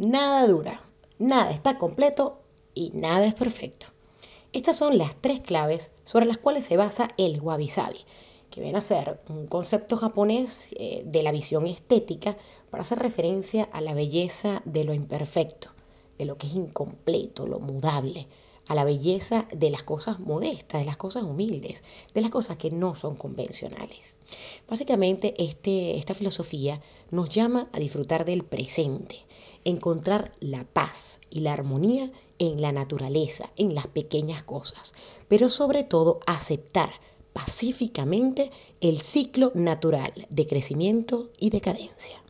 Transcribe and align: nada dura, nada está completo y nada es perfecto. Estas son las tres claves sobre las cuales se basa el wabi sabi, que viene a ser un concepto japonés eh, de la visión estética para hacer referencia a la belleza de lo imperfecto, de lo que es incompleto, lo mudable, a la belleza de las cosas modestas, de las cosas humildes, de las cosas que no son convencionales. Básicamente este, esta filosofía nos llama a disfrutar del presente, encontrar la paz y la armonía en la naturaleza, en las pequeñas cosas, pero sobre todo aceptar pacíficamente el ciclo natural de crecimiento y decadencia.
nada 0.00 0.46
dura, 0.46 0.80
nada 1.18 1.50
está 1.50 1.76
completo 1.76 2.40
y 2.74 2.90
nada 2.94 3.26
es 3.26 3.34
perfecto. 3.34 3.88
Estas 4.54 4.76
son 4.76 4.96
las 4.96 5.14
tres 5.20 5.40
claves 5.40 5.90
sobre 6.04 6.24
las 6.24 6.38
cuales 6.38 6.64
se 6.64 6.78
basa 6.78 7.10
el 7.18 7.38
wabi 7.42 7.68
sabi, 7.68 7.98
que 8.50 8.62
viene 8.62 8.78
a 8.78 8.80
ser 8.80 9.20
un 9.28 9.46
concepto 9.46 9.98
japonés 9.98 10.68
eh, 10.72 11.02
de 11.04 11.22
la 11.22 11.32
visión 11.32 11.66
estética 11.66 12.38
para 12.70 12.80
hacer 12.80 12.98
referencia 12.98 13.68
a 13.72 13.82
la 13.82 13.92
belleza 13.92 14.62
de 14.64 14.84
lo 14.84 14.94
imperfecto, 14.94 15.68
de 16.16 16.24
lo 16.24 16.38
que 16.38 16.46
es 16.46 16.54
incompleto, 16.54 17.46
lo 17.46 17.60
mudable, 17.60 18.26
a 18.70 18.76
la 18.76 18.84
belleza 18.84 19.48
de 19.52 19.68
las 19.68 19.82
cosas 19.82 20.20
modestas, 20.20 20.80
de 20.80 20.86
las 20.86 20.96
cosas 20.96 21.24
humildes, 21.24 21.82
de 22.14 22.20
las 22.20 22.30
cosas 22.30 22.56
que 22.56 22.70
no 22.70 22.94
son 22.94 23.16
convencionales. 23.16 24.14
Básicamente 24.68 25.34
este, 25.38 25.96
esta 25.96 26.14
filosofía 26.14 26.80
nos 27.10 27.30
llama 27.30 27.68
a 27.72 27.80
disfrutar 27.80 28.24
del 28.24 28.44
presente, 28.44 29.26
encontrar 29.64 30.34
la 30.38 30.62
paz 30.62 31.18
y 31.30 31.40
la 31.40 31.52
armonía 31.52 32.12
en 32.38 32.60
la 32.60 32.70
naturaleza, 32.70 33.50
en 33.56 33.74
las 33.74 33.88
pequeñas 33.88 34.44
cosas, 34.44 34.94
pero 35.26 35.48
sobre 35.48 35.82
todo 35.82 36.20
aceptar 36.28 36.92
pacíficamente 37.32 38.52
el 38.80 39.00
ciclo 39.00 39.50
natural 39.56 40.12
de 40.30 40.46
crecimiento 40.46 41.30
y 41.40 41.50
decadencia. 41.50 42.22